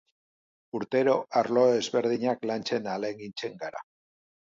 [0.77, 3.83] Urtero arlo ezberdinak lantzen ahalegintzen gara